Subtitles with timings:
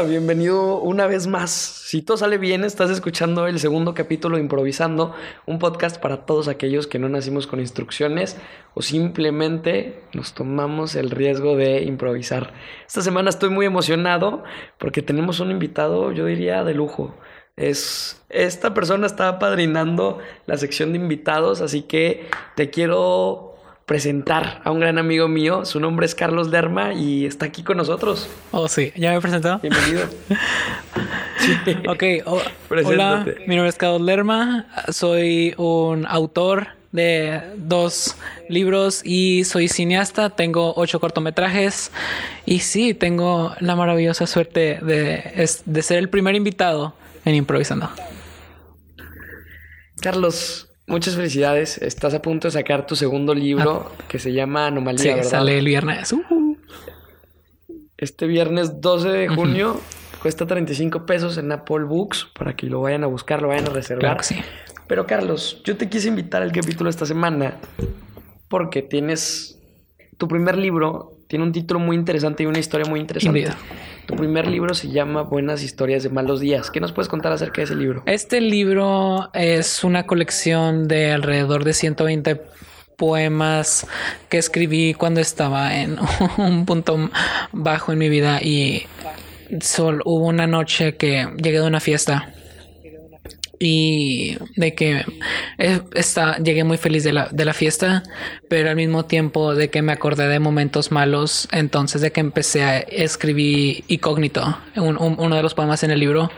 [0.00, 1.50] Bienvenido una vez más.
[1.50, 5.14] Si todo sale bien, estás escuchando el segundo capítulo de Improvisando,
[5.44, 8.38] un podcast para todos aquellos que no nacimos con instrucciones
[8.72, 12.54] o simplemente nos tomamos el riesgo de improvisar.
[12.86, 14.44] Esta semana estoy muy emocionado
[14.78, 17.14] porque tenemos un invitado, yo diría, de lujo.
[17.56, 23.51] Es, esta persona está padrinando la sección de invitados, así que te quiero
[23.86, 25.64] presentar a un gran amigo mío.
[25.64, 28.28] Su nombre es Carlos Lerma y está aquí con nosotros.
[28.50, 29.58] Oh, sí, ya me he presentado.
[29.60, 30.08] Bienvenido.
[31.88, 34.66] Ok, hola, mi nombre es Carlos Lerma.
[34.92, 38.16] Soy un autor de dos
[38.48, 40.30] libros y soy cineasta.
[40.30, 41.90] Tengo ocho cortometrajes
[42.46, 47.90] y sí, tengo la maravillosa suerte de, de ser el primer invitado en Improvisando.
[50.00, 51.78] Carlos, Muchas felicidades.
[51.78, 54.04] Estás a punto de sacar tu segundo libro ah.
[54.08, 56.12] que se llama Anomalía, sí, sale el viernes.
[56.12, 56.56] Uh.
[57.96, 59.80] Este viernes 12 de junio
[60.20, 63.70] cuesta 35 pesos en Apple Books para que lo vayan a buscar, lo vayan a
[63.70, 64.24] reservar.
[64.24, 64.36] sí.
[64.88, 67.56] Pero Carlos, yo te quise invitar al capítulo esta semana
[68.48, 69.58] porque tienes
[70.18, 73.46] tu primer libro tiene un título muy interesante y una historia muy interesante.
[74.06, 76.70] Tu primer libro se llama Buenas historias de malos días.
[76.70, 78.02] ¿Qué nos puedes contar acerca de ese libro?
[78.06, 82.42] Este libro es una colección de alrededor de 120
[82.96, 83.86] poemas
[84.28, 85.98] que escribí cuando estaba en
[86.36, 87.10] un punto
[87.52, 88.86] bajo en mi vida y
[89.60, 92.32] solo hubo una noche que llegué de una fiesta
[93.64, 95.04] y de que
[95.94, 98.02] está, llegué muy feliz de la, de la fiesta,
[98.48, 102.64] pero al mismo tiempo de que me acordé de momentos malos, entonces de que empecé
[102.64, 106.32] a escribir incógnito, uno de los poemas en el libro,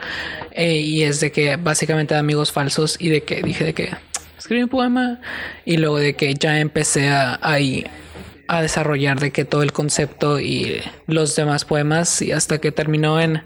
[0.53, 3.91] eh, y es de que básicamente de amigos falsos y de que dije de que
[4.37, 5.19] escribí un poema
[5.65, 10.83] y luego de que ya empecé a, a desarrollar de que todo el concepto y
[11.07, 13.43] los demás poemas y hasta que terminó en,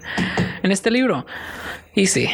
[0.63, 1.25] en este libro.
[1.95, 2.29] Y sí,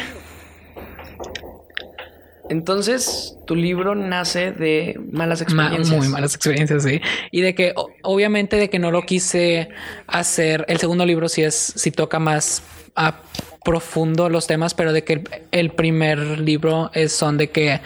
[2.48, 5.96] entonces, tu libro nace de malas experiencias.
[5.96, 7.00] muy malas experiencias, sí.
[7.30, 9.68] Y de que, obviamente, de que no lo quise
[10.06, 10.64] hacer.
[10.68, 12.62] El segundo libro sí es, sí toca más
[12.94, 13.20] a
[13.64, 17.80] profundo los temas, pero de que el, primer libro es, son de que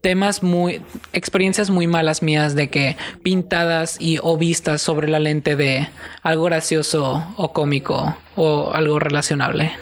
[0.00, 0.82] temas muy,
[1.12, 5.88] experiencias muy malas mías de que pintadas y o vistas sobre la lente de
[6.22, 9.72] algo gracioso o cómico o algo relacionable.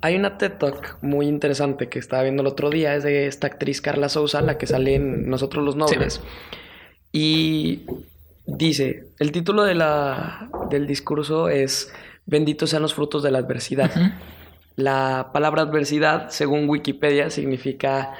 [0.00, 3.46] Hay una TED Talk muy interesante que estaba viendo el otro día, es de esta
[3.48, 6.20] actriz Carla Souza, la que sale en Nosotros los Nobles.
[7.12, 7.86] Y
[8.46, 11.92] dice, el título de la, del discurso es
[12.26, 13.90] Benditos sean los frutos de la adversidad.
[14.76, 18.14] La palabra adversidad, según Wikipedia, significa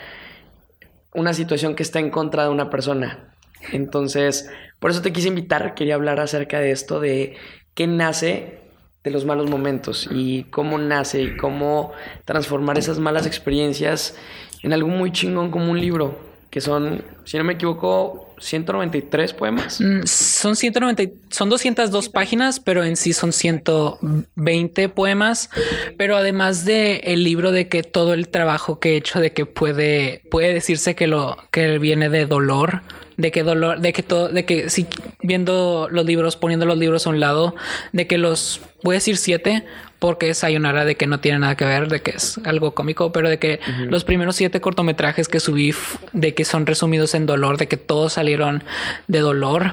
[1.14, 3.34] una situación que está en contra de una persona.
[3.72, 7.36] Entonces, por eso te quise invitar, quería hablar acerca de esto, de
[7.74, 8.67] qué nace
[9.08, 11.92] de los malos momentos y cómo nace y cómo
[12.24, 14.14] transformar esas malas experiencias
[14.62, 16.18] en algo muy chingón como un libro,
[16.50, 19.80] que son, si no me equivoco, 193 poemas.
[19.80, 25.50] Mm, son 190, son 202 páginas, pero en sí son 120 poemas.
[25.96, 29.46] Pero además de el libro de que todo el trabajo que he hecho de que
[29.46, 32.82] puede, puede decirse que lo que viene de dolor
[33.18, 34.86] de que dolor, de que todo, de que si
[35.20, 37.54] viendo los libros, poniendo los libros a un lado,
[37.92, 39.64] de que los voy a decir siete,
[39.98, 43.10] porque es Sayonara de que no tiene nada que ver, de que es algo cómico,
[43.10, 43.58] pero de que
[43.88, 45.74] los primeros siete cortometrajes que subí,
[46.12, 48.62] de que son resumidos en dolor, de que todos salieron
[49.08, 49.72] de dolor.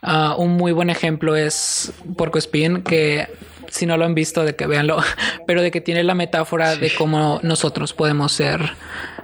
[0.00, 3.28] Ah, un muy buen ejemplo es Porco Spin, que
[3.68, 4.98] si no lo han visto, de que véanlo,
[5.46, 8.60] pero de que tiene la metáfora de cómo nosotros podemos ser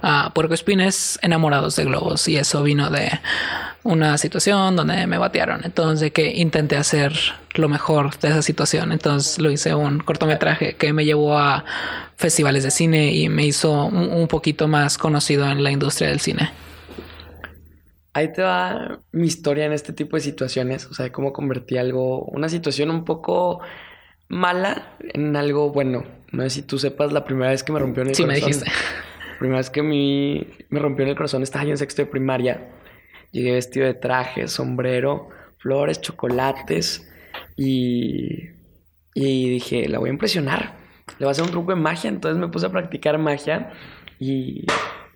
[0.03, 2.27] uh, puercoespines enamorados de globos.
[2.27, 3.19] Y eso vino de
[3.83, 5.61] una situación donde me batearon.
[5.63, 7.13] Entonces, de que intenté hacer
[7.53, 8.91] lo mejor de esa situación.
[8.91, 11.63] Entonces, lo hice un cortometraje que me llevó a
[12.17, 16.49] festivales de cine y me hizo un, poquito más conocido en la industria del cine.
[18.13, 22.23] Ahí te va mi historia en este tipo de situaciones, o sea, cómo convertí algo,
[22.25, 23.59] una situación un poco
[24.27, 26.03] mala en algo bueno.
[26.31, 28.35] No sé si tú sepas la primera vez que me rompió en el corazón.
[28.35, 28.69] Sí, me dijiste.
[28.69, 32.07] La primera vez que mi, me rompió en el corazón estaba yo en sexto de
[32.07, 32.69] primaria.
[33.31, 37.09] Llegué vestido de traje, sombrero, flores, chocolates
[37.55, 38.49] y,
[39.13, 40.77] y dije, la voy a impresionar.
[41.19, 42.09] Le voy a hacer un truco de magia.
[42.09, 43.71] Entonces me puse a practicar magia
[44.19, 44.65] y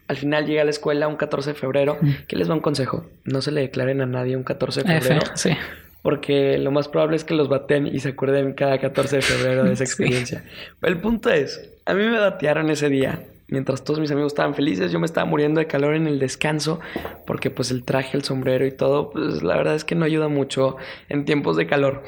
[0.08, 1.98] al final llegué a la escuela un 14 de febrero.
[2.02, 2.12] Mm.
[2.28, 3.06] ¿Qué les va un consejo?
[3.24, 5.26] No se le declaren a nadie un 14 de febrero.
[5.36, 5.52] sí
[6.02, 9.64] porque lo más probable es que los baten y se acuerden cada 14 de febrero
[9.64, 10.44] de esa experiencia.
[10.82, 14.92] El punto es, a mí me batearon ese día, mientras todos mis amigos estaban felices,
[14.92, 16.80] yo me estaba muriendo de calor en el descanso,
[17.26, 20.28] porque pues el traje, el sombrero y todo, pues la verdad es que no ayuda
[20.28, 20.78] mucho
[21.10, 22.04] en tiempos de calor.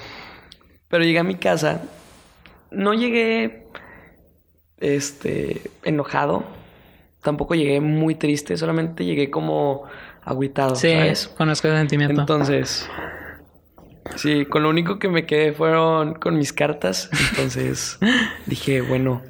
[0.87, 1.83] Pero llegué a mi casa
[2.71, 3.67] no llegué
[4.79, 6.43] este enojado.
[7.21, 9.83] Tampoco llegué muy triste, solamente llegué como
[10.23, 10.75] agüitado.
[10.75, 10.93] Sí,
[11.37, 12.21] conozco el sentimiento.
[12.21, 12.89] Entonces,
[14.15, 17.09] sí, con lo único que me quedé fueron con mis cartas.
[17.31, 17.99] Entonces
[18.45, 19.21] dije, bueno,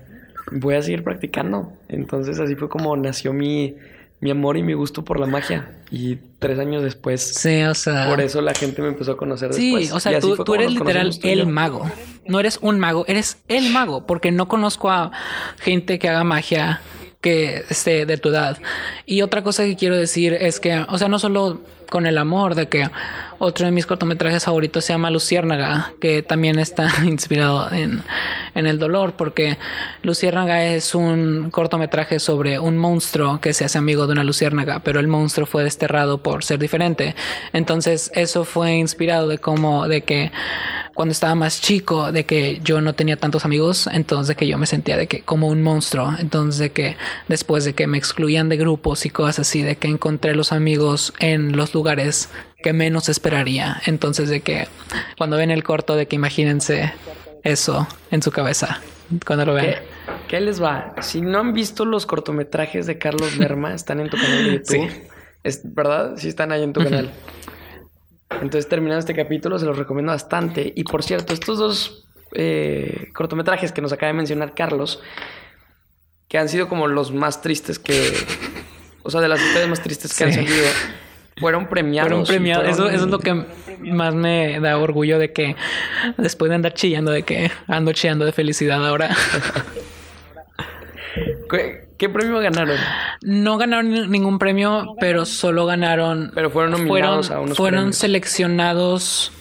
[0.52, 1.74] voy a seguir practicando.
[1.88, 3.76] Entonces así fue como nació mi,
[4.20, 5.70] mi amor y mi gusto por la magia.
[5.90, 7.22] Y tres años después.
[7.22, 8.10] Sí, o sea.
[8.10, 9.88] Por eso la gente me empezó a conocer sí, después.
[9.88, 11.90] Sí, o sea, tú, tú eres literal el mago.
[12.28, 14.06] No eres un mago, eres el mago.
[14.06, 15.12] Porque no conozco a
[15.60, 16.82] gente que haga magia
[17.22, 18.58] que esté de tu edad.
[19.06, 22.56] Y otra cosa que quiero decir es que, o sea, no solo con el amor,
[22.56, 22.90] de que
[23.38, 28.02] otro de mis cortometrajes favoritos se llama Luciérnaga, que también está inspirado en,
[28.56, 29.58] en el dolor, porque
[30.02, 35.02] Luciérnaga es un cortometraje sobre un monstruo que se hace amigo de una luciérnaga, pero
[35.02, 37.14] el monstruo fue desterrado por ser diferente.
[37.52, 40.32] Entonces, eso fue inspirado de cómo, de que
[40.94, 44.58] cuando estaba más chico, de que yo no tenía tantos amigos, entonces de que yo
[44.58, 46.96] me sentía de que como un monstruo, entonces que
[47.28, 51.14] después de que me excluían de grupos y cosas así, de que encontré los amigos
[51.20, 51.81] en los lugares
[52.64, 53.82] que menos esperaría.
[53.86, 54.68] Entonces de que
[55.18, 56.94] cuando ven el corto, de que imagínense
[57.44, 58.82] eso en su cabeza
[59.26, 59.76] cuando lo ven.
[60.28, 60.94] ¿Qué, les va?
[61.02, 64.90] Si no han visto los cortometrajes de Carlos Lerma, están en tu canal de YouTube.
[64.90, 65.02] Sí.
[65.44, 66.14] ¿Es verdad?
[66.18, 67.12] Sí están ahí en tu canal.
[68.30, 70.72] Entonces, terminando este capítulo, se los recomiendo bastante.
[70.76, 75.02] Y por cierto, estos dos eh, cortometrajes que nos acaba de mencionar Carlos,
[76.28, 78.14] que han sido como los más tristes que.
[79.04, 80.66] O sea, de las historias más tristes que han salido.
[81.42, 82.10] Fueron premiados.
[82.10, 82.68] Fueron premiados.
[82.68, 83.46] Eso, es lo que
[83.80, 85.58] más me da orgullo de que
[86.18, 89.10] después de andar chillando, de que ando chillando de felicidad ahora.
[91.98, 92.78] ¿Qué, premio ganaron?
[93.22, 96.32] No ganaron ningún premio, pero solo ganaron.
[96.34, 99.34] Pero fueron nominados a unos Fueron seleccionados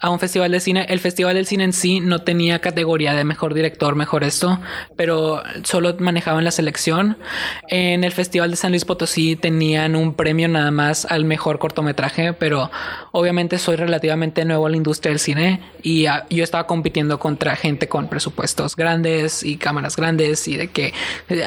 [0.00, 0.86] a un festival de cine.
[0.88, 4.58] El festival del cine en sí no tenía categoría de mejor director, mejor esto,
[4.96, 7.16] pero solo manejaban la selección.
[7.68, 12.32] En el festival de San Luis Potosí tenían un premio nada más al mejor cortometraje,
[12.32, 12.70] pero
[13.12, 17.88] obviamente soy relativamente nuevo a la industria del cine y yo estaba compitiendo contra gente
[17.88, 20.92] con presupuestos grandes y cámaras grandes y de que,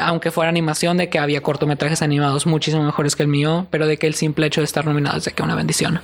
[0.02, 3.98] aunque fuera animación, de que había cortometrajes animados muchísimo mejores que el mío, pero de
[3.98, 6.02] que el simple hecho de estar nominado es de que una bendición.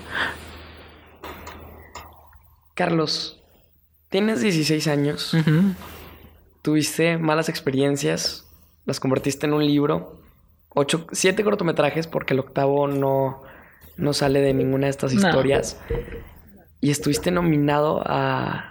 [2.78, 3.42] Carlos,
[4.10, 5.36] tienes 16 años.
[6.62, 8.48] Tuviste malas experiencias.
[8.86, 10.22] Las convertiste en un libro.
[10.70, 13.42] Ocho, siete cortometrajes, porque el octavo no,
[13.98, 15.82] no sale de ninguna de estas historias.
[16.80, 18.70] Y estuviste nominado a.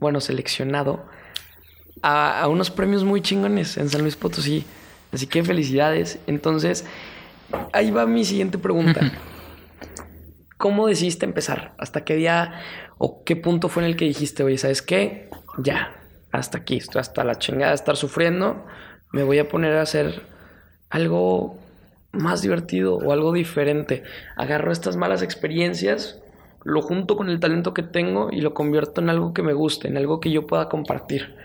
[0.00, 1.06] Bueno, seleccionado
[2.02, 4.66] a, unos premios muy chingones en San Luis Potosí.
[5.12, 6.18] Así que felicidades.
[6.26, 6.84] Entonces,
[7.72, 9.12] ahí va mi siguiente pregunta.
[10.58, 11.74] ¿Cómo decidiste empezar?
[11.78, 12.60] ¿Hasta qué día
[12.98, 15.28] ¿O qué punto fue en el que dijiste, oye, ¿sabes qué?
[15.58, 15.94] Ya,
[16.32, 18.64] hasta aquí, estoy hasta la chingada de estar sufriendo,
[19.12, 20.22] me voy a poner a hacer
[20.90, 21.58] algo
[22.12, 24.02] más divertido o algo diferente.
[24.36, 26.22] Agarro estas malas experiencias,
[26.64, 29.88] lo junto con el talento que tengo y lo convierto en algo que me guste,
[29.88, 31.36] en algo que yo pueda compartir.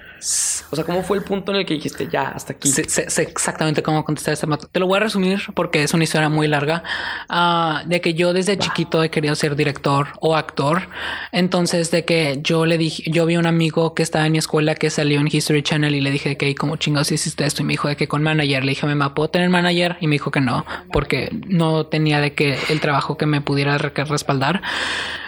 [0.71, 2.69] O sea, ¿cómo fue el punto en el que dijiste ya hasta aquí?
[2.69, 2.83] Sé,
[3.23, 6.83] exactamente cómo contestar esta Te lo voy a resumir porque es una historia muy larga.
[7.27, 10.89] Ah, de que yo desde chiquito he querido ser director o actor.
[11.31, 14.75] Entonces, de que yo le dije, yo vi un amigo que estaba en mi escuela
[14.75, 17.73] que salió en History Channel y le dije que como chingados hiciste esto y me
[17.73, 18.63] dijo de que con manager.
[18.63, 19.97] Le dije, ¿me puedo tener manager?
[20.01, 23.77] Y me dijo que no, porque no tenía de que el trabajo que me pudiera
[23.77, 24.61] respaldar.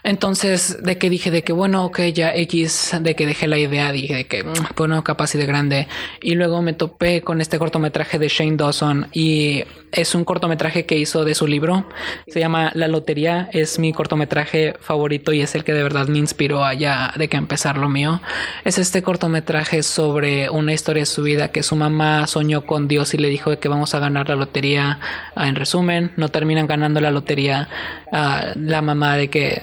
[0.04, 3.92] Entonces, de que dije de que bueno, ok, ya X, de que dejé la idea,
[3.92, 4.44] dije de que
[4.84, 5.88] bueno, capaz y de grande.
[6.22, 9.64] Y luego me topé con este cortometraje de Shane Dawson y
[9.94, 11.88] es un cortometraje que hizo de su libro.
[12.28, 13.48] Se llama La Lotería.
[13.54, 17.38] Es mi cortometraje favorito y es el que de verdad me inspiró allá de que
[17.38, 18.20] empezar lo mío.
[18.66, 23.14] Es este cortometraje sobre una historia de su vida que su mamá soñó con Dios
[23.14, 25.00] y le dijo que vamos a ganar la lotería.
[25.34, 27.70] Ah, en resumen, no terminan ganando la lotería.
[28.12, 29.62] Ah, la mamá de que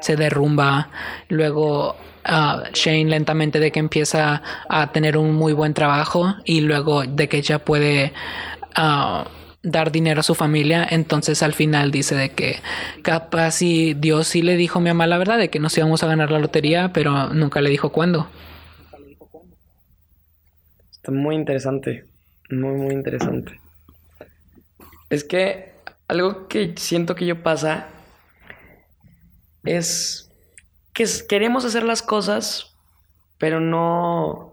[0.00, 0.88] se derrumba.
[1.28, 7.28] Luego Shane lentamente de que empieza a tener un muy buen trabajo y luego de
[7.28, 8.12] que ella puede
[8.78, 9.24] uh,
[9.62, 10.86] dar dinero a su familia.
[10.88, 12.56] Entonces al final dice de que
[13.02, 16.06] capaz y Dios sí le dijo mi mamá la verdad de que nos íbamos a
[16.06, 18.28] ganar la lotería, pero nunca le dijo cuándo.
[20.92, 22.04] Está muy interesante,
[22.50, 23.60] muy, muy interesante.
[25.10, 25.72] Es que
[26.08, 27.88] algo que siento que yo pasa
[29.64, 30.31] es
[30.92, 32.76] que queremos hacer las cosas,
[33.38, 34.52] pero no...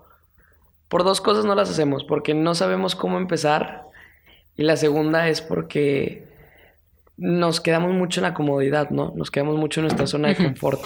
[0.87, 3.89] Por dos cosas no las hacemos, porque no sabemos cómo empezar
[4.59, 6.27] y la segunda es porque
[7.15, 9.13] nos quedamos mucho en la comodidad, ¿no?
[9.15, 10.81] Nos quedamos mucho en nuestra zona de confort.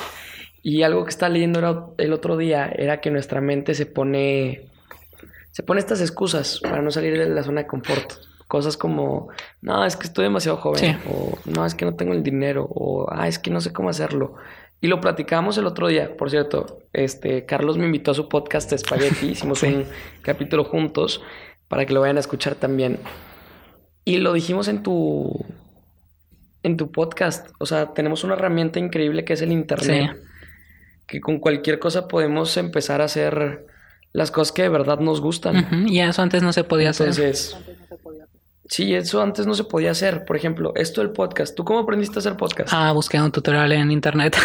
[0.61, 4.67] Y algo que estaba leyendo el otro día era que nuestra mente se pone,
[5.49, 8.13] se pone estas excusas para no salir de la zona de confort.
[8.47, 9.29] Cosas como,
[9.61, 13.07] no, es que estoy demasiado joven, o no, es que no tengo el dinero, o
[13.11, 14.35] ah, es que no sé cómo hacerlo.
[14.83, 16.81] Y lo platicamos el otro día, por cierto.
[16.91, 19.85] Este, Carlos me invitó a su podcast de Spaghetti, hicimos un
[20.21, 21.21] capítulo juntos
[21.69, 22.99] para que lo vayan a escuchar también.
[24.03, 25.45] Y lo dijimos en tu
[26.63, 27.47] en tu podcast.
[27.59, 30.17] O sea, tenemos una herramienta increíble que es el internet.
[31.07, 33.65] Que con cualquier cosa podemos empezar a hacer
[34.11, 35.87] las cosas que de verdad nos gustan.
[35.87, 37.77] Y eso antes no se podía Entonces, hacer.
[38.65, 40.25] Sí, eso antes no se podía hacer.
[40.25, 41.55] Por ejemplo, esto del podcast.
[41.55, 42.69] ¿Tú cómo aprendiste a hacer podcast?
[42.73, 44.37] Ah, busqué un tutorial en internet.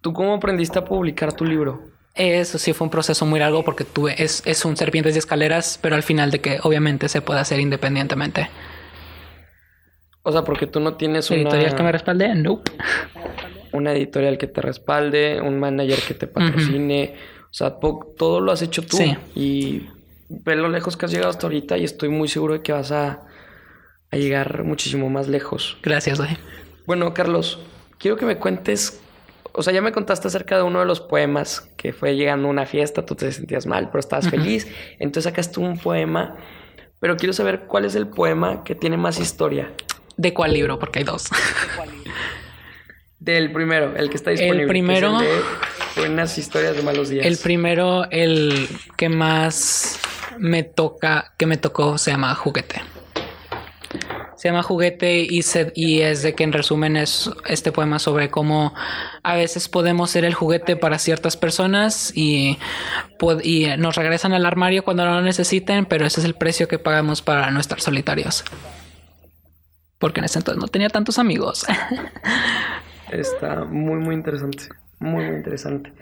[0.00, 1.82] ¿Tú cómo aprendiste a publicar tu libro?
[2.14, 5.78] Eso sí fue un proceso muy largo porque tuve, es, es un serpientes y escaleras,
[5.80, 8.48] pero al final de que obviamente se puede hacer independientemente.
[10.22, 11.40] O sea, porque tú no tienes una...
[11.40, 12.34] ¿Editorial que me respalde?
[12.34, 12.62] No.
[13.72, 17.14] Una editorial que te respalde, un manager que te patrocine.
[17.44, 18.96] O sea, todo lo has hecho tú.
[18.96, 19.16] Sí.
[19.34, 19.86] Y
[20.30, 22.92] ve lo lejos que has llegado hasta ahorita y estoy muy seguro de que vas
[22.92, 23.26] a,
[24.10, 25.76] a llegar muchísimo más lejos.
[25.82, 26.38] Gracias, güey.
[26.86, 27.60] Bueno, Carlos,
[27.98, 29.00] quiero que me cuentes...
[29.52, 32.50] O sea, ya me contaste acerca de uno de los poemas que fue llegando a
[32.52, 34.68] una fiesta, tú te sentías mal, pero estabas feliz.
[35.00, 36.36] Entonces sacaste un poema,
[37.00, 39.72] pero quiero saber cuál es el poema que tiene más historia.
[40.16, 40.78] ¿De cuál libro?
[40.78, 41.28] Porque hay dos.
[43.18, 44.62] Del primero, el que está disponible.
[44.62, 45.18] El primero.
[45.18, 45.40] de
[45.96, 47.26] buenas historias de malos días.
[47.26, 50.00] El primero, el que más
[50.40, 52.82] me toca, que me tocó, se llama Juguete.
[54.36, 55.42] Se llama Juguete y,
[55.74, 58.74] y es de que en resumen es este poema sobre cómo
[59.22, 62.58] a veces podemos ser el juguete para ciertas personas y,
[63.42, 66.78] y nos regresan al armario cuando no lo necesiten, pero ese es el precio que
[66.78, 68.44] pagamos para no estar solitarios
[70.00, 71.64] porque en ese entonces no tenía tantos amigos.
[73.12, 74.64] Está muy, muy interesante.
[74.98, 75.92] Muy, muy interesante.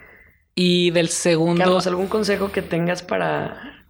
[0.54, 1.62] Y del segundo.
[1.62, 3.87] Carlos, ¿algún consejo que tengas para,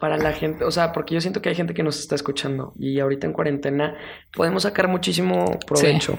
[0.00, 0.64] para la gente?
[0.64, 3.32] O sea, porque yo siento que hay gente que nos está escuchando y ahorita en
[3.32, 3.96] cuarentena
[4.34, 6.18] podemos sacar muchísimo provecho.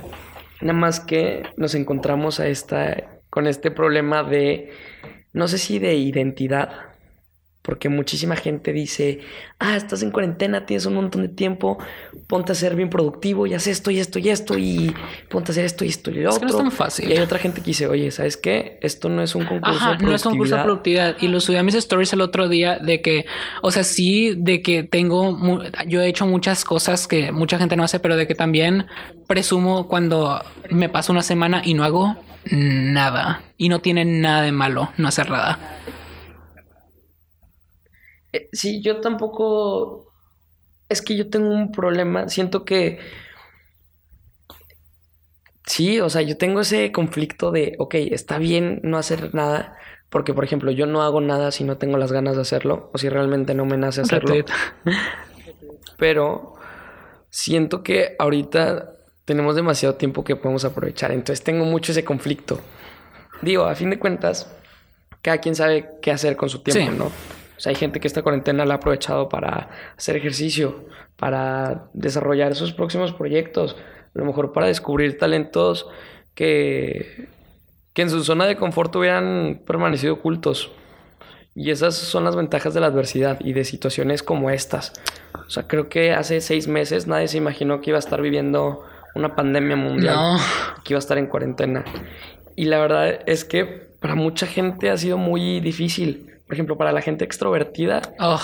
[0.62, 4.72] Nada más que nos encontramos a esta, con este problema de,
[5.34, 6.91] no sé si de identidad
[7.62, 9.20] porque muchísima gente dice,
[9.60, 11.78] ah, estás en cuarentena, tienes un montón de tiempo,
[12.26, 14.96] ponte a ser bien productivo y haz esto y esto y esto y
[15.30, 16.34] ponte a hacer esto y esto y lo otro.
[16.34, 17.10] Es que no es tan fácil.
[17.10, 18.80] Y hay otra gente que dice, oye, ¿sabes qué?
[18.82, 20.10] Esto no es un concurso Ajá, de productividad.
[20.10, 21.18] no es un concurso de productividad.
[21.22, 23.26] Y lo subí a mis stories el otro día de que,
[23.62, 25.38] o sea, sí, de que tengo,
[25.88, 28.88] yo he hecho muchas cosas que mucha gente no hace, pero de que también
[29.28, 30.42] presumo cuando
[30.72, 32.16] me paso una semana y no hago
[32.50, 33.44] nada.
[33.58, 35.60] Y no tiene nada de malo no hacer nada.
[38.34, 40.12] Eh, sí, yo tampoco.
[40.90, 42.30] Es que yo tengo un problema.
[42.30, 43.00] Siento que.
[45.66, 49.78] Sí, o sea, yo tengo ese conflicto de, ok, está bien no hacer nada,
[50.10, 52.98] porque por ejemplo, yo no hago nada si no tengo las ganas de hacerlo, o
[52.98, 54.34] si realmente no me nace hacerlo.
[55.98, 56.56] Pero
[57.30, 62.60] siento que ahorita tenemos demasiado tiempo que podemos aprovechar, entonces tengo mucho ese conflicto.
[63.42, 64.54] Digo, a fin de cuentas,
[65.22, 67.12] cada quien sabe qué hacer con su tiempo, ¿no?
[67.62, 70.84] O sea, hay gente que esta cuarentena la ha aprovechado para hacer ejercicio,
[71.16, 73.76] para desarrollar sus próximos proyectos,
[74.16, 75.88] a lo mejor para descubrir talentos
[76.34, 77.28] que,
[77.94, 80.72] que en su zona de confort hubieran permanecido ocultos.
[81.54, 84.94] Y esas son las ventajas de la adversidad y de situaciones como estas.
[85.46, 88.82] O sea, creo que hace seis meses nadie se imaginó que iba a estar viviendo
[89.14, 90.40] una pandemia mundial,
[90.84, 91.86] que iba a estar en cuarentena.
[92.56, 93.66] Y la verdad es que
[94.00, 98.42] para mucha gente ha sido muy difícil por ejemplo, para la gente extrovertida, oh.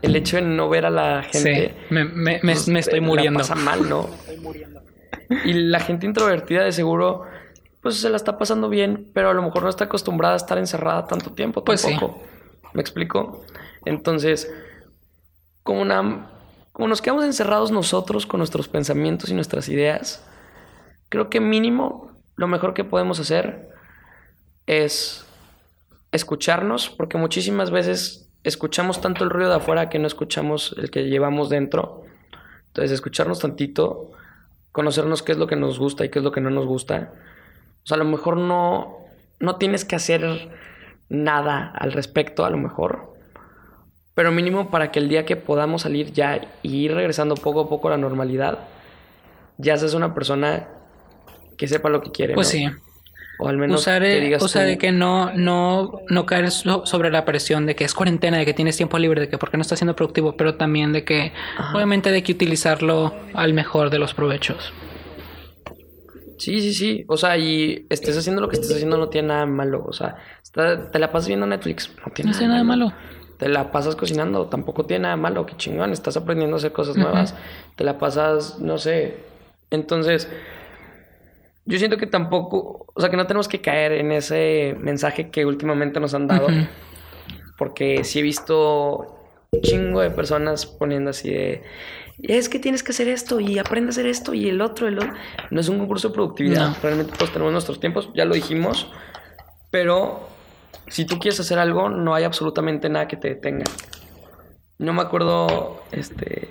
[0.00, 1.74] el hecho de no ver a la gente.
[1.76, 1.86] Sí.
[1.90, 3.40] Me, me, me, pues, estoy muriendo.
[3.40, 4.08] La pasa mal, ¿no?
[5.44, 7.24] Y la gente introvertida, de seguro,
[7.82, 10.56] pues se la está pasando bien, pero a lo mejor no está acostumbrada a estar
[10.56, 12.22] encerrada tanto tiempo pues tampoco.
[12.74, 13.44] ¿Me explico?
[13.84, 14.48] Entonces,
[15.64, 16.30] como, una,
[16.70, 20.24] como nos quedamos encerrados nosotros con nuestros pensamientos y nuestras ideas,
[21.08, 23.68] creo que mínimo lo mejor que podemos hacer
[24.68, 25.27] es
[26.12, 31.04] escucharnos, porque muchísimas veces escuchamos tanto el ruido de afuera que no escuchamos el que
[31.04, 32.04] llevamos dentro.
[32.68, 34.12] Entonces, escucharnos tantito,
[34.72, 37.12] conocernos qué es lo que nos gusta y qué es lo que no nos gusta.
[37.82, 38.98] O sea, a lo mejor no,
[39.40, 40.50] no tienes que hacer
[41.08, 43.14] nada al respecto, a lo mejor.
[44.14, 47.68] Pero mínimo para que el día que podamos salir ya y ir regresando poco a
[47.68, 48.58] poco a la normalidad,
[49.58, 50.68] ya seas una persona
[51.56, 52.34] que sepa lo que quiere.
[52.34, 52.68] Pues sí.
[53.38, 57.66] O al menos usar, que digas de que no, no, no caer sobre la presión
[57.66, 59.94] de que es cuarentena, de que tienes tiempo libre, de que porque no estás siendo
[59.94, 61.32] productivo, pero también de que
[61.72, 64.72] obviamente de que utilizarlo al mejor de los provechos.
[66.38, 67.04] Sí, sí, sí.
[67.08, 69.84] O sea, y estés haciendo lo que estés haciendo no tiene nada malo.
[69.86, 70.16] O sea,
[70.92, 72.92] te la pasas viendo Netflix, no tiene nada, nada malo.
[73.38, 75.46] Te la pasas cocinando, tampoco tiene nada malo.
[75.46, 77.34] Qué chingón, estás aprendiendo a hacer cosas nuevas.
[77.76, 79.18] Te la pasas, no sé.
[79.70, 80.28] Entonces,
[81.68, 85.44] yo siento que tampoco, o sea, que no tenemos que caer en ese mensaje que
[85.44, 86.46] últimamente nos han dado.
[87.58, 89.18] Porque sí he visto
[89.62, 91.62] chingo de personas poniendo así de
[92.22, 94.98] es que tienes que hacer esto y aprende a hacer esto y el otro, el
[94.98, 95.12] otro.
[95.50, 96.76] No es un concurso de productividad.
[96.82, 98.90] Realmente todos tenemos nuestros tiempos, ya lo dijimos.
[99.70, 100.26] Pero
[100.88, 103.66] si tú quieres hacer algo, no hay absolutamente nada que te detenga.
[104.78, 106.48] No me acuerdo este,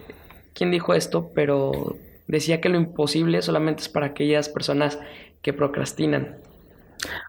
[0.53, 1.97] quién dijo esto, pero
[2.27, 4.99] decía que lo imposible solamente es para aquellas personas
[5.41, 6.37] que procrastinan.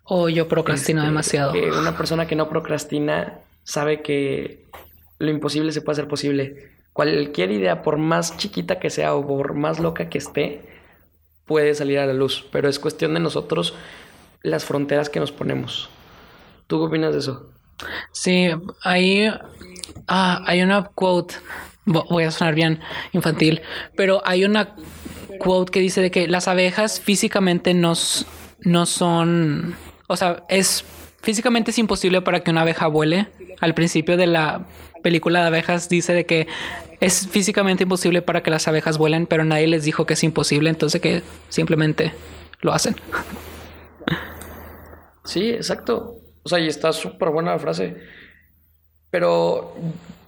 [0.05, 1.53] O oh, yo procrastino este, demasiado.
[1.53, 4.67] Que una persona que no procrastina sabe que
[5.19, 9.55] lo imposible se puede hacer posible cualquier idea, por más chiquita que sea o por
[9.55, 10.63] más loca que esté,
[11.45, 12.47] puede salir a la luz.
[12.51, 13.75] Pero es cuestión de nosotros
[14.43, 15.91] las fronteras que nos ponemos.
[16.67, 17.51] ¿Tú qué opinas de eso?
[18.11, 18.49] Sí,
[18.83, 19.31] ahí
[20.09, 21.37] ah, hay una quote,
[21.89, 22.81] voy a sonar bien
[23.13, 23.63] infantil,
[23.97, 24.77] pero hay una
[25.39, 27.95] quote que dice de que las abejas físicamente no,
[28.61, 29.77] no son,
[30.07, 30.85] o sea, es
[31.21, 33.29] físicamente es imposible para que una abeja vuele.
[33.61, 34.67] Al principio de la
[35.03, 36.47] película de abejas dice de que
[37.01, 40.71] es físicamente imposible para que las abejas vuelen, pero nadie les dijo que es imposible,
[40.71, 42.13] entonces que simplemente
[42.61, 42.97] lo hacen.
[45.25, 46.17] Sí, exacto.
[46.43, 47.97] O sea, y está súper buena la frase.
[49.11, 49.75] Pero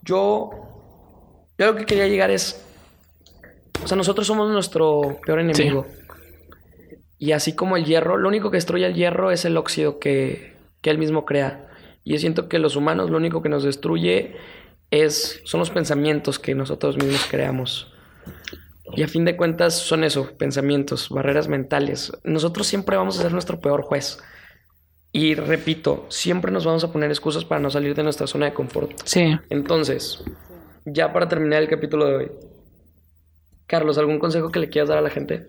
[0.02, 0.50] yo,
[1.60, 2.64] yo lo que quería llegar es,
[3.84, 5.86] o sea, nosotros somos nuestro peor enemigo.
[7.18, 10.56] Y así como el hierro, lo único que destruye el hierro es el óxido que,
[10.80, 11.68] que él mismo crea.
[12.02, 14.36] Y yo siento que los humanos lo único que nos destruye
[14.90, 17.92] es, son los pensamientos que nosotros mismos creamos.
[18.96, 22.10] Y a fin de cuentas son eso, pensamientos, barreras mentales.
[22.24, 24.18] Nosotros siempre vamos a ser nuestro peor juez.
[25.12, 28.54] Y repito, siempre nos vamos a poner excusas para no salir de nuestra zona de
[28.54, 28.92] confort.
[29.04, 29.36] Sí.
[29.50, 30.24] Entonces,
[30.84, 32.30] ya para terminar el capítulo de hoy,
[33.66, 35.46] Carlos, ¿algún consejo que le quieras dar a la gente?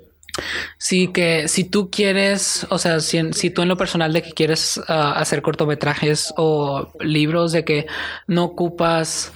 [0.78, 4.82] Sí, que si tú quieres, o sea, si, tú en lo personal de que quieres
[4.88, 7.88] ah, hacer cortometrajes o libros, de que
[8.28, 9.32] no ocupas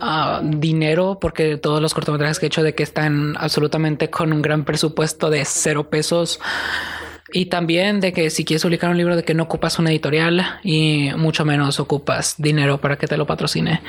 [0.00, 4.42] ah, dinero, porque todos los cortometrajes que he hecho de que están absolutamente con un
[4.42, 6.40] gran presupuesto de cero pesos,
[7.32, 10.58] y también de que si quieres publicar un libro de que no ocupas una editorial
[10.62, 13.82] y mucho menos ocupas dinero para que te lo patrocine.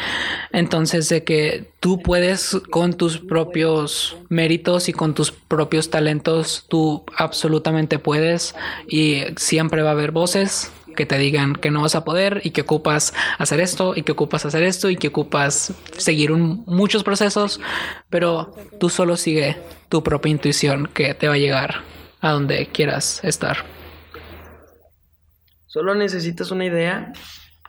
[0.52, 7.04] Entonces de que tú puedes con tus propios méritos y con tus propios talentos, tú
[7.16, 8.56] absolutamente puedes
[8.88, 12.50] y siempre va a haber voces que te digan que no vas a poder y
[12.50, 17.62] que ocupas hacer esto y que ocupas hacer esto y que ocupas seguir muchos procesos,
[18.10, 19.56] pero tú solo sigue
[19.88, 23.58] tu propia intuición que te va a llegar a donde quieras estar.
[25.68, 27.14] Solo necesitas una idea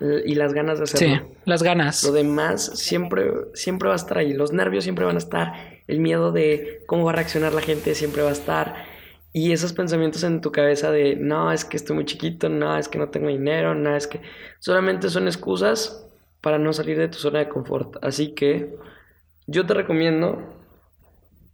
[0.01, 1.27] eh, y las ganas de hacerlo.
[1.29, 2.03] Sí, las ganas.
[2.05, 4.33] Lo demás siempre, siempre va a estar ahí.
[4.33, 5.83] Los nervios siempre van a estar.
[5.87, 8.87] El miedo de cómo va a reaccionar la gente siempre va a estar.
[9.33, 12.89] Y esos pensamientos en tu cabeza de no, es que estoy muy chiquito, no, es
[12.89, 14.21] que no tengo dinero, no, es que
[14.59, 16.05] solamente son excusas
[16.41, 17.97] para no salir de tu zona de confort.
[18.03, 18.75] Así que
[19.47, 20.43] yo te recomiendo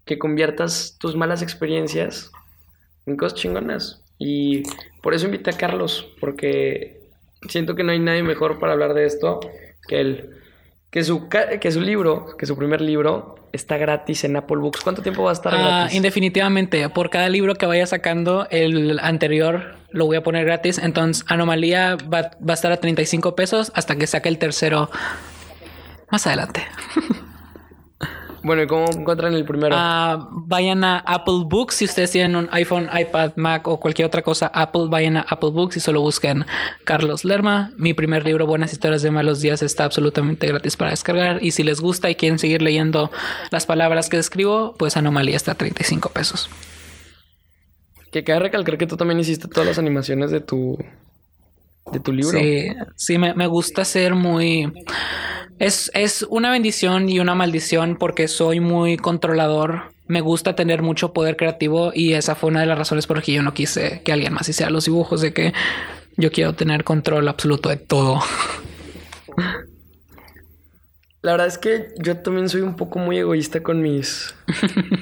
[0.06, 2.30] que conviertas tus malas experiencias
[3.06, 4.02] en cosas chingonas.
[4.18, 4.62] Y
[5.02, 7.00] por eso invité a Carlos, porque
[7.48, 9.40] siento que no hay nadie mejor para hablar de esto
[9.88, 10.30] que él.
[10.90, 14.80] Que su, que su libro, que su primer libro, está gratis en Apple Books.
[14.80, 15.96] ¿Cuánto tiempo va a estar ah, gratis?
[15.96, 16.88] Indefinitivamente.
[16.88, 20.78] Por cada libro que vaya sacando, el anterior lo voy a poner gratis.
[20.78, 24.90] Entonces, Anomalía va, va a estar a 35 pesos hasta que saque el tercero
[26.10, 26.62] más adelante.
[28.46, 29.74] Bueno, ¿y cómo encuentran el primero?
[29.76, 31.74] Ah, vayan a Apple Books.
[31.74, 35.50] Si ustedes tienen un iPhone, iPad, Mac o cualquier otra cosa, Apple, vayan a Apple
[35.50, 36.46] Books y solo busquen
[36.84, 37.72] Carlos Lerma.
[37.76, 41.42] Mi primer libro, Buenas Historias de Malos Días, está absolutamente gratis para descargar.
[41.42, 43.10] Y si les gusta y quieren seguir leyendo
[43.50, 46.48] las palabras que escribo, pues Anomalía está a 35 pesos.
[48.12, 50.78] Que cabe recalcar que tú también hiciste todas las animaciones de tu,
[51.90, 52.38] de tu libro.
[52.38, 54.72] Sí, sí, me, me gusta ser muy
[55.58, 59.92] es, es una bendición y una maldición porque soy muy controlador.
[60.06, 63.24] Me gusta tener mucho poder creativo y esa fue una de las razones por las
[63.24, 65.52] que yo no quise que alguien más hiciera los dibujos, de que
[66.16, 68.20] yo quiero tener control absoluto de todo.
[71.22, 74.34] La verdad es que yo también soy un poco muy egoísta con mis,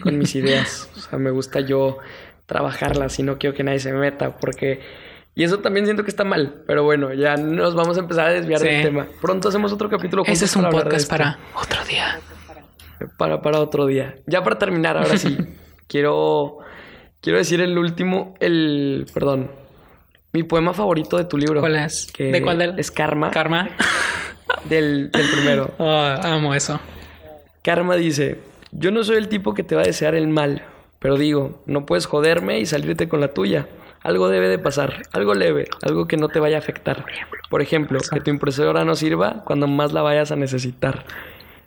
[0.03, 0.89] con mis ideas.
[0.97, 1.99] O sea, me gusta yo
[2.47, 4.81] trabajarlas y no quiero que nadie se meta porque
[5.35, 8.31] y eso también siento que está mal, pero bueno, ya nos vamos a empezar a
[8.31, 9.09] desviar del tema.
[9.21, 10.23] Pronto hacemos otro capítulo.
[10.27, 12.21] Ese es un podcast para otro día.
[13.19, 14.15] Para, para otro día.
[14.27, 15.37] Ya para terminar, ahora sí,
[15.89, 16.59] quiero,
[17.21, 19.51] quiero decir el último, el, perdón,
[20.33, 21.61] mi poema favorito de tu libro.
[21.61, 22.11] ¿Cuál es?
[22.13, 22.79] que ¿De cuál del?
[22.79, 23.31] Es Karma.
[23.31, 23.71] Karma.
[24.69, 25.75] Del, del primero.
[25.79, 26.81] Oh, amo eso.
[27.63, 28.39] Karma dice,
[28.73, 30.63] yo no soy el tipo que te va a desear el mal,
[31.01, 33.67] pero digo, no puedes joderme y salirte con la tuya.
[34.05, 37.07] Algo debe de pasar, algo leve, algo que no te vaya a afectar.
[37.49, 41.07] Por ejemplo, que tu impresora no sirva cuando más la vayas a necesitar.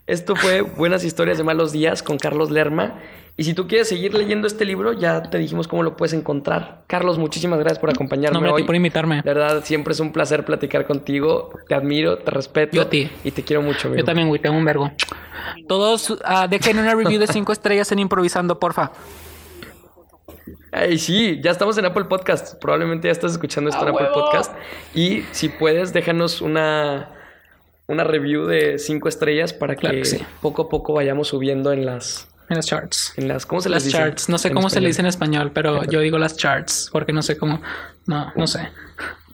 [0.06, 3.00] Esto fue Buenas historias de malos días con Carlos Lerma.
[3.38, 6.84] Y si tú quieres seguir leyendo este libro, ya te dijimos cómo lo puedes encontrar.
[6.86, 8.68] Carlos, muchísimas gracias por acompañarme No, hombre, a ti hoy.
[8.68, 9.18] por invitarme.
[9.18, 11.50] La verdad, siempre es un placer platicar contigo.
[11.68, 12.76] Te admiro, te respeto.
[12.76, 13.10] Yo a ti.
[13.24, 14.00] Y te quiero mucho, amigo.
[14.00, 14.92] Yo también, güey, tengo un vergo.
[15.68, 18.92] Todos ah, dejen una review de cinco estrellas en improvisando, porfa.
[20.72, 22.60] Ay, sí, ya estamos en Apple Podcast.
[22.60, 24.08] Probablemente ya estás escuchando esto ¡A en Apple!
[24.14, 24.54] Podcast.
[24.94, 27.10] Y si puedes, déjanos una,
[27.88, 30.20] una review de cinco estrellas para Claro que sí.
[30.42, 32.28] poco a poco vayamos subiendo en las.
[32.50, 33.14] En las charts.
[33.18, 34.30] En las ¿Cómo se Las charts.
[34.30, 35.52] No sé cómo se le dice en español?
[35.54, 37.62] pero yo digo las charts porque no sé cómo.
[38.06, 38.70] No, no sé.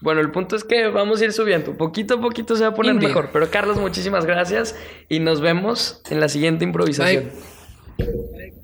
[0.01, 1.77] Bueno, el punto es que vamos a ir subiendo.
[1.77, 3.29] Poquito a poquito se va a poner mejor.
[3.31, 4.75] Pero Carlos, muchísimas gracias
[5.09, 7.31] y nos vemos en la siguiente improvisación.
[7.97, 8.62] Bye.